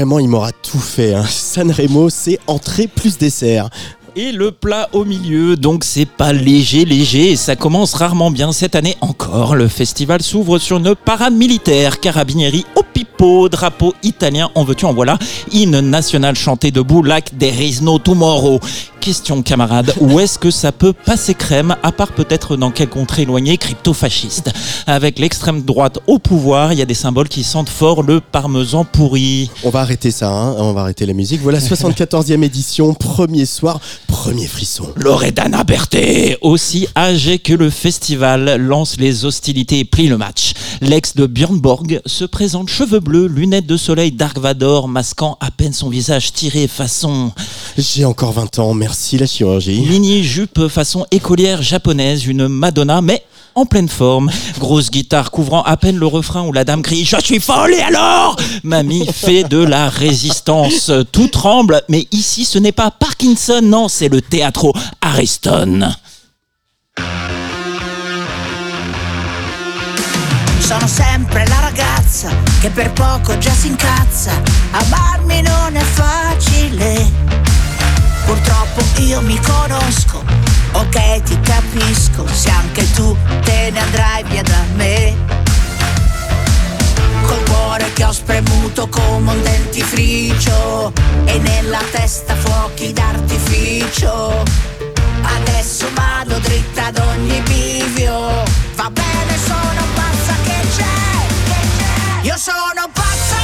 [0.00, 1.14] Il m'aura tout fait.
[1.14, 1.24] hein.
[1.28, 3.68] Sanremo, c'est entrée plus dessert.
[4.16, 8.74] Et le plat au milieu, donc c'est pas léger, léger, ça commence rarement bien cette
[8.74, 9.54] année encore.
[9.54, 14.92] Le festival s'ouvre sur une parade militaire, carabinieri au pipo, drapeau italien, en veux-tu, en
[14.94, 15.16] voilà,
[15.52, 18.58] hymne national chanté debout, like There is no tomorrow.
[19.00, 23.22] Question camarade, où est-ce que ça peut passer crème, à part peut-être dans quelle contrée
[23.22, 24.50] éloignée crypto-fasciste
[24.86, 28.84] Avec l'extrême droite au pouvoir, il y a des symboles qui sentent fort le parmesan
[28.84, 29.50] pourri.
[29.64, 30.54] On va arrêter ça, hein.
[30.58, 31.40] on va arrêter la musique.
[31.40, 34.92] Voilà, 74e édition, premier soir, premier frisson.
[34.96, 40.52] Loredana Berthet, aussi âgé que le festival, lance les hostilités et plie le match.
[40.82, 45.50] L'ex de Björn Borg se présente cheveux bleus, lunettes de soleil Dark Vador, masquant à
[45.50, 47.32] peine son visage tiré façon
[47.78, 49.80] J'ai encore 20 ans, merci la chirurgie.
[49.80, 53.24] mini jupe façon écolière japonaise, une Madonna, mais
[53.54, 54.30] en pleine forme.
[54.58, 57.80] Grosse guitare couvrant à peine le refrain où la dame crie Je suis folle et
[57.80, 58.36] alors?
[58.62, 60.90] Mamie fait de la résistance.
[61.12, 65.94] Tout tremble, mais ici ce n'est pas Parkinson, non, c'est le théâtre Ariston.
[70.60, 72.30] Sono sempre la ragazza
[72.60, 74.30] che per poco già si incazza.
[74.70, 77.59] Amarmi non è facile.
[78.30, 80.22] Purtroppo io mi conosco.
[80.74, 82.24] Ok, ti capisco.
[82.30, 85.16] Se anche tu te ne andrai via da me.
[87.26, 90.92] Col cuore che ho spremuto come un dentifricio.
[91.24, 94.44] E nella testa fuochi d'artificio.
[95.22, 98.44] Adesso vado dritta ad ogni bivio.
[98.76, 102.26] Va bene, sono pazza che c'è, che c'è.
[102.28, 103.39] Io sono pazza.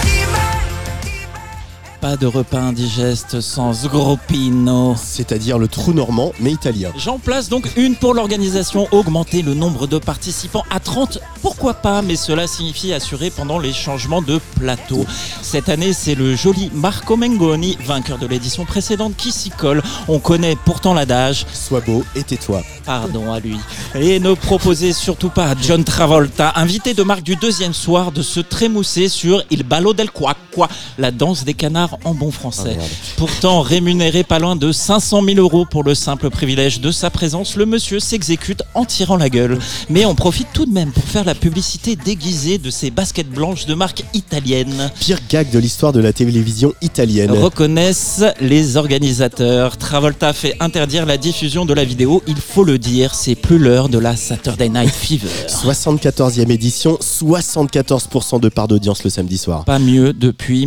[2.07, 4.95] Pas de repas indigeste sans groppino.
[4.97, 6.93] C'est-à-dire le trou normand, mais italien.
[6.97, 12.03] J'en place donc une pour l'organisation, augmenter le nombre de participants à 30, pourquoi pas,
[12.03, 15.05] mais cela signifie assurer pendant les changements de plateau.
[15.43, 19.83] Cette année, c'est le joli Marco Mengoni, vainqueur de l'édition précédente, qui s'y colle.
[20.07, 21.45] On connaît pourtant l'adage.
[21.53, 22.63] Sois beau et tais-toi.
[22.85, 23.59] Pardon à lui.
[23.97, 28.23] Et ne proposez surtout pas à John Travolta, invité de marque du deuxième soir, de
[28.23, 32.77] se trémousser sur Il Ballo del Qua, quoi, la danse des canards en bon français.
[32.81, 32.85] Ah.
[33.17, 37.57] Pourtant rémunéré pas loin de 500 000 euros pour le simple privilège de sa présence,
[37.57, 39.59] le monsieur s'exécute en tirant la gueule.
[39.89, 43.67] Mais on profite tout de même pour faire la publicité déguisée de ses baskets blanches
[43.67, 44.91] de marque italienne.
[45.01, 47.31] Pire gag de l'histoire de la télévision italienne.
[47.31, 49.77] Reconnaissent les organisateurs.
[49.77, 52.23] Travolta fait interdire la diffusion de la vidéo.
[52.27, 55.29] Il faut le dire, c'est plus l'heure de la Saturday Night Fever.
[55.49, 59.65] 74e édition, 74% de part d'audience le samedi soir.
[59.65, 60.67] Pas mieux depuis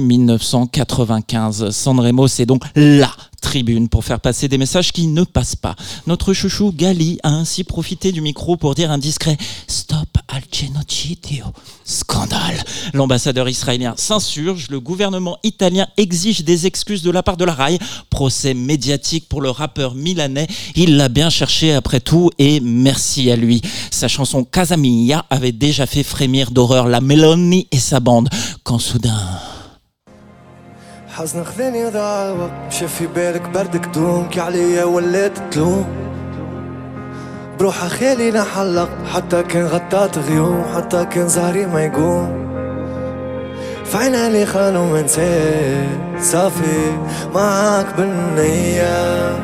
[1.10, 1.72] 1995.
[1.72, 5.76] Sanremo, c'est donc LA tribune pour faire passer des messages qui ne passent pas.
[6.08, 9.38] Notre chouchou Gali a ainsi profité du micro pour dire un discret
[9.68, 11.46] stop al genocidio.
[11.84, 12.64] Scandale.
[12.94, 17.80] L'ambassadeur israélien s'insurge, le gouvernement italien exige des excuses de la part de la RAI.
[18.10, 20.48] Procès médiatique pour le rappeur milanais.
[20.76, 23.62] Il l'a bien cherché après tout et merci à lui.
[23.90, 28.30] Sa chanson Casamilla avait déjà fait frémir d'horreur la Meloni et sa bande.
[28.64, 29.18] Quand soudain...
[31.20, 33.86] حزن خذني ضاع الوقت مشى في بالك بردك
[34.32, 35.86] كي عليا ولات تلوم.
[37.60, 38.90] بروح خيالي نحلق.
[39.14, 40.64] حتى كان غطات غيوم.
[40.76, 42.50] حتى كان زهري ما يقوم.
[43.86, 45.08] فعنا لي خانوا ما
[46.22, 46.98] صافي
[47.36, 49.40] معاك بالنية.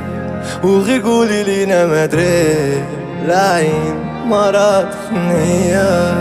[0.63, 2.84] وغير قولي لينا ما دري
[3.26, 3.95] العين
[4.26, 6.15] مرات نية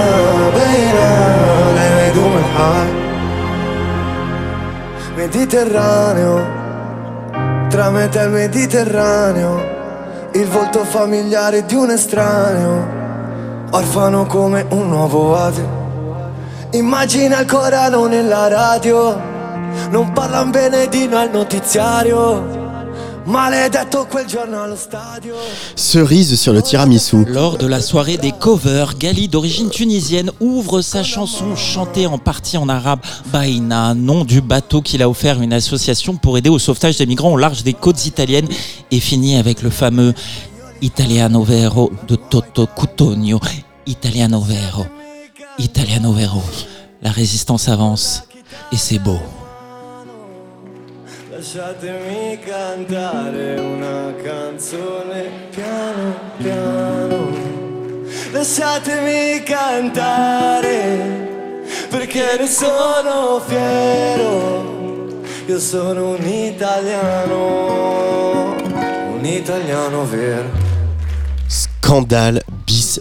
[0.54, 1.10] بينا
[1.74, 2.88] لا يدوم الحال
[5.16, 6.36] Mediterraneo
[7.68, 9.54] Tra metà il Mediterraneo
[10.32, 12.86] Il volto familiare di un estraneo
[13.70, 15.82] Orfano come un nuovo ateo
[16.70, 19.20] Immagina il Corano nella radio
[19.90, 22.57] Non parlan bene di noi al notiziario
[23.29, 25.35] Maledetto quel giorno allo stadio
[25.75, 27.25] Cerise sur le tiramisu.
[27.27, 32.57] Lors de la soirée des covers, Gali, d'origine tunisienne, ouvre sa chanson chantée en partie
[32.57, 36.57] en arabe Baïna, nom du bateau qu'il a offert à une association pour aider au
[36.57, 38.47] sauvetage des migrants au large des côtes italiennes,
[38.89, 40.15] et finit avec le fameux
[40.81, 43.39] Italiano Vero de Toto Cutugno.
[43.85, 44.87] Italiano Vero,
[45.59, 46.41] Italiano Vero.
[47.03, 48.23] La résistance avance
[48.71, 49.19] et c'est beau.
[51.39, 57.31] Lasciatemi cantare una canzone piano piano.
[58.31, 60.67] Lasciatemi cantare
[61.87, 65.21] perché ne sono fiero.
[65.45, 67.37] Io sono un italiano
[69.13, 70.49] Un italiano vero.
[71.47, 72.43] Scandale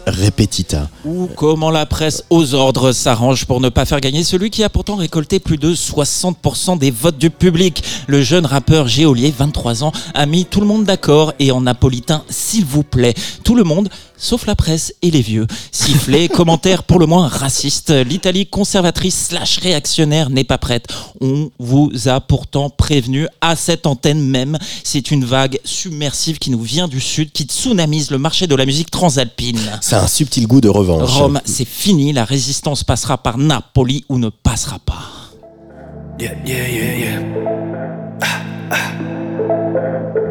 [0.06, 0.88] repetita.
[1.04, 4.68] Ou comment la presse aux ordres s'arrange pour ne pas faire gagner celui qui a
[4.68, 7.82] pourtant récolté plus de 60% des votes du public.
[8.06, 12.22] Le jeune rappeur Géolier, 23 ans, a mis tout le monde d'accord et en napolitain,
[12.28, 13.14] s'il vous plaît.
[13.44, 13.88] Tout le monde,
[14.18, 15.46] sauf la presse et les vieux.
[15.72, 17.90] Sifflets, commentaires pour le moins racistes.
[17.90, 20.86] L'Italie conservatrice slash réactionnaire n'est pas prête.
[21.20, 24.58] On vous a pourtant prévenu à cette antenne même.
[24.84, 28.66] C'est une vague submersive qui nous vient du sud, qui tsunamise le marché de la
[28.66, 29.60] musique transalpine.
[29.80, 31.10] Ça a un subtil goût de revanche.
[31.10, 35.02] Rome, c'est fini, la résistance passera par Napoli ou ne passera pas.
[36.20, 37.48] Yeah, yeah, yeah, yeah.
[38.68, 40.27] Risimo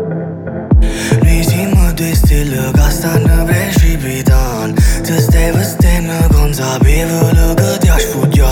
[2.47, 8.51] Lüge gastane breșibitan Të steve stene gonzabive lüge t'ja shfutja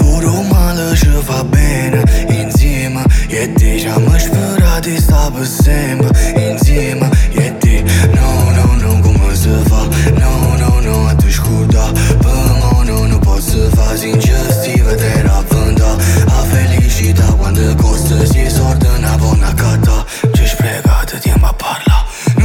[0.00, 2.00] Puru malë shëfa bene
[2.32, 6.08] Inzima jeti qa më shpëra di sa pësimba
[6.40, 7.84] Inzima jeti
[8.16, 9.84] No, no, no, ku më së fa
[10.16, 10.32] No,
[10.62, 11.92] no, no, aty shkurda
[12.24, 15.96] Për mo, no, no, po së fa Zinqëstive të rapënda
[16.32, 20.00] A felicita quando costës Jesor të nabona kata
[20.30, 21.91] Që shprega të t'jema parla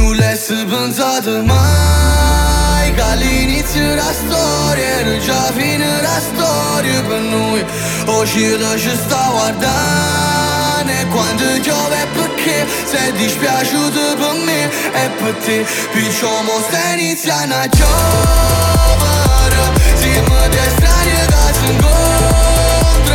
[0.08, 7.62] 不来是本扎的 mai Ca l'inizio da storie, Nu c'è la fine da storia per noi
[8.06, 14.70] Oggi lascio sta guardando E quando piove perché Sei dispiaciuto per me
[15.02, 19.60] e per te Picciamo sta iniziando a giovare
[20.00, 23.10] Siamo di strani da si incontrano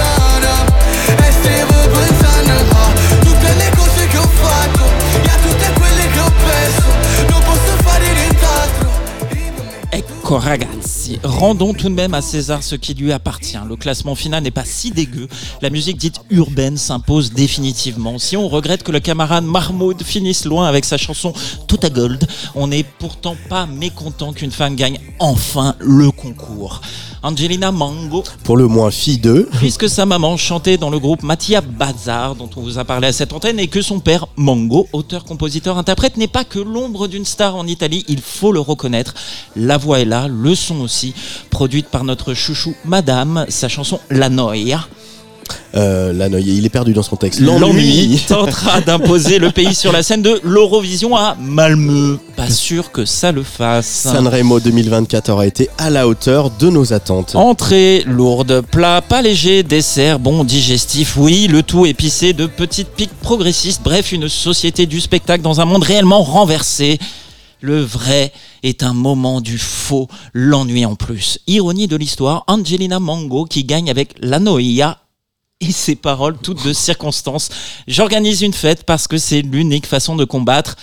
[1.25, 1.72] E stiamo
[10.23, 13.57] Ecco ragazzi, rendons tout de même à César ce qui lui appartient.
[13.67, 15.27] Le classement final n'est pas si dégueu.
[15.61, 18.17] La musique dite urbaine s'impose définitivement.
[18.19, 21.33] Si on regrette que le camarade Mahmoud finisse loin avec sa chanson
[21.67, 26.79] Tout à Gold, on n'est pourtant pas mécontent qu'une femme gagne enfin le concours.
[27.25, 29.47] Angelina Mango, Pour le moins fille d'eux.
[29.57, 33.13] puisque sa maman chantait dans le groupe Mathia Bazar, dont on vous a parlé à
[33.13, 37.23] cette antenne, et que son père, Mango, auteur, compositeur, interprète, n'est pas que l'ombre d'une
[37.23, 39.13] star en Italie, il faut le reconnaître.
[39.55, 41.13] La voix est là, le son aussi,
[41.49, 44.87] produite par notre chouchou Madame, sa chanson La Noia.
[45.75, 47.39] Euh, là, il est perdu dans son texte.
[47.39, 52.17] L'ennui tentera d'imposer le pays sur la scène de l'Eurovision à Malmö.
[52.35, 53.87] Pas sûr que ça le fasse.
[53.87, 57.35] Sanremo 2024 aura été à la hauteur de nos attentes.
[57.35, 63.19] Entrée lourde, plat pas léger, dessert bon, digestif, oui, le tout épicé de petites piques
[63.21, 66.99] progressistes, bref, une société du spectacle dans un monde réellement renversé.
[67.63, 71.39] Le vrai est un moment du faux, l'ennui en plus.
[71.47, 74.99] Ironie de l'histoire, Angelina Mango qui gagne avec La Noia
[75.61, 77.47] et ses paroles toutes de circonstance.
[77.87, 80.75] J'organise une fête parce que c'est l'unique façon de combattre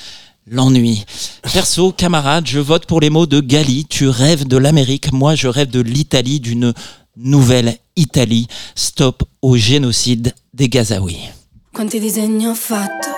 [0.47, 1.05] l'ennui.
[1.53, 3.85] Perso, camarade, je vote pour les mots de Gali.
[3.85, 6.73] Tu rêves de l'Amérique, moi je rêve de l'Italie, d'une
[7.15, 8.47] nouvelle Italie.
[8.75, 11.29] Stop au génocide des Gazaouis.
[11.75, 13.11] Quanti disegni fatto,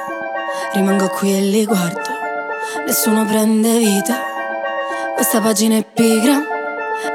[0.75, 2.12] rimango qui e li guardo,
[2.87, 4.21] nessuno prende vita,
[5.15, 6.41] questa pagina è pigra,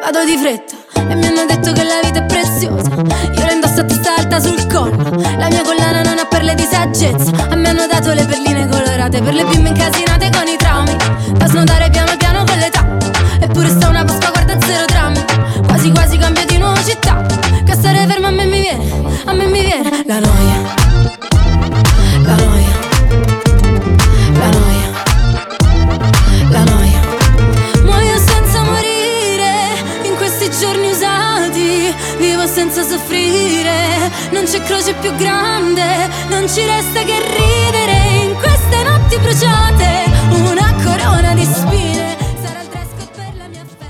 [0.02, 3.82] vado di fretta e mi hanno detto che la vita è preziosa, io la indosso
[3.82, 4.98] a testa alta sul collo,
[5.38, 9.22] la mia collana non ha perle di saggezza, a me hanno dato le perline colorate
[9.22, 10.96] per le bimbe incasinate con i traumi,
[11.34, 12.86] da snodare piano piano con l'età,
[13.40, 15.26] eppure sta una Pasqua guarda zero drammi,
[15.66, 17.26] quasi quasi cambio di nuova città,
[17.66, 18.92] che stare fermo a me mi viene,
[19.26, 20.77] a me mi viene la noia.
[32.70, 37.97] Senza soffrire, non c'è croce più grande, non ci resta che ridere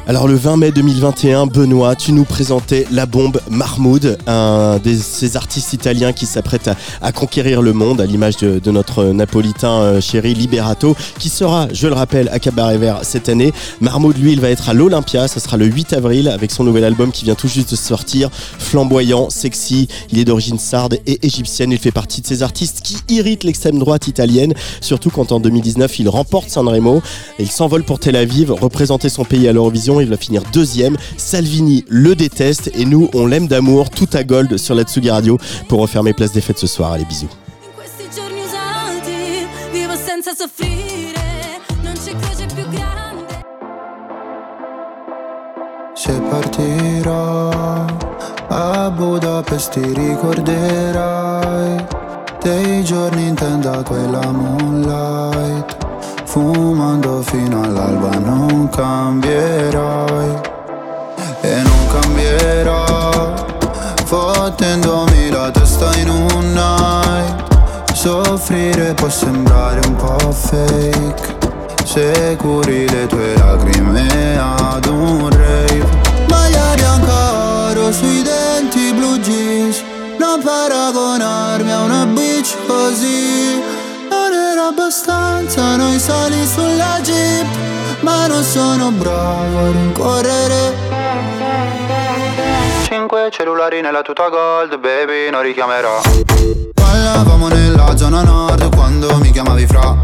[0.09, 5.35] Alors le 20 mai 2021, Benoît, tu nous présentais La Bombe Mahmoud, un de ces
[5.35, 6.69] artistes italiens qui s'apprête
[7.01, 11.87] à, conquérir le monde, à l'image de, notre napolitain euh, chéri Liberato, qui sera, je
[11.87, 13.51] le rappelle, à Cabaret Vert cette année.
[13.81, 16.85] Mahmoud, lui, il va être à l'Olympia, ça sera le 8 avril, avec son nouvel
[16.85, 21.73] album qui vient tout juste de sortir, flamboyant, sexy, il est d'origine sarde et égyptienne,
[21.73, 25.99] il fait partie de ces artistes qui irritent l'extrême droite italienne, surtout quand en 2019
[25.99, 27.01] il remporte Sanremo,
[27.39, 30.97] il s'envole pour Tel Aviv, représenter son pays à l'Eurovision, il va finir deuxième.
[31.17, 35.37] Salvini le déteste et nous, on l'aime d'amour, tout à gold sur la Tsugi Radio
[35.67, 36.91] pour refermer Place des Fêtes ce soir.
[36.91, 37.29] Allez, bisous.
[45.95, 47.49] Se partirò
[48.49, 51.85] a Budapest ti ricorderai
[52.41, 55.86] dei giorni in tenda quella moonlight
[56.37, 60.39] Fumando fino all'alba non cambierai
[61.41, 63.33] E non cambierò
[64.05, 67.91] Fottendomi la testa in un night.
[67.91, 71.37] Soffrire può sembrare un po' fake
[71.83, 75.89] Se curi le tue lacrime ad un rave.
[76.29, 79.81] Maglia bianca oro sui denti blu jeans
[80.19, 83.76] Non paragonarmi a una bitch così
[84.67, 87.47] abbastanza noi sali sulla jeep
[88.01, 90.75] Ma non sono bravo a rincorrere.
[92.83, 96.01] Cinque cellulari nella tuta gold, baby, non richiamerò.
[96.73, 99.95] Ballavamo nella zona nord quando mi chiamavi fra.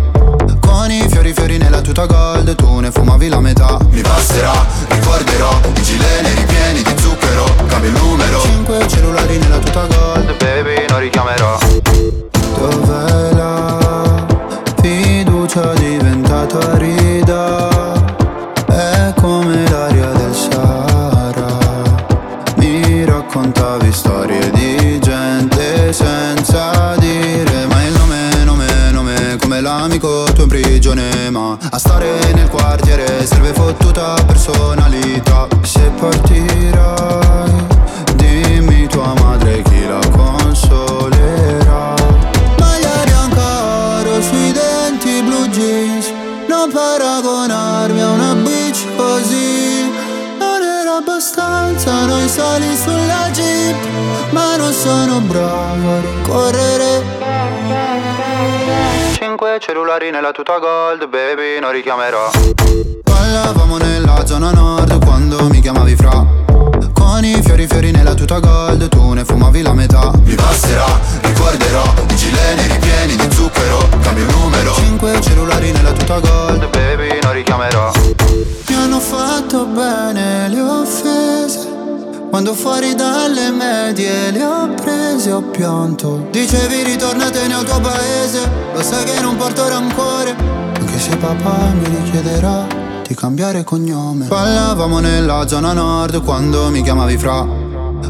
[0.60, 3.78] Con i fiori fiori nella tuta gold, tu ne fumavi la metà.
[3.92, 7.13] Mi passerà, ricorderò, i gileni ripieni di zucchero
[93.54, 94.26] cambiare cognome.
[94.26, 97.46] Ballavamo nella zona nord quando mi chiamavi fra.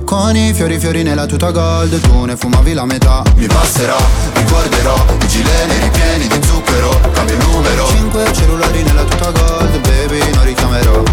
[0.06, 3.22] Con i fiori fiori nella tuta gold tu ne fumavi la metà.
[3.36, 3.96] Mi passerà,
[4.34, 7.88] ricorderò, i gileni ripieni di zucchero Cambio il numero.
[7.88, 11.04] Cinque cellulari nella tuta gold, baby non richiamerò.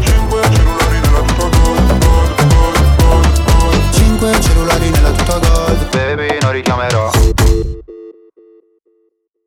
[0.00, 3.92] Cinque cellulari nella tuta gold, gold, gold, gold, gold.
[3.92, 7.19] Cinque cellulari nella tuta gold, baby non richiamerò.